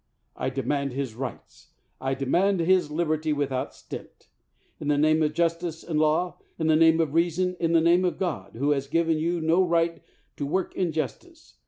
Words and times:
I 0.35 0.49
demand 0.49 0.93
his 0.93 1.13
rights: 1.13 1.73
I 2.01 2.15
demand 2.15 2.59
his 2.59 2.89
liberty 2.89 3.33
without 3.33 3.71
stint. 3.75 4.29
In 4.79 4.87
the 4.87 4.97
name 4.97 5.21
of 5.21 5.35
justice 5.35 5.83
and 5.83 5.97
of 5.97 5.97
law, 5.97 6.37
in 6.57 6.65
the 6.65 6.75
name 6.75 6.99
of 6.99 7.13
reason, 7.13 7.55
in 7.59 7.73
the 7.73 7.81
name 7.81 8.03
of 8.03 8.17
God, 8.17 8.55
who 8.55 8.71
has 8.71 8.87
given 8.87 9.19
you 9.19 9.39
no 9.39 9.63
right 9.63 10.01
to 10.37 10.45
work 10.47 10.73
injitstice. 10.75 11.57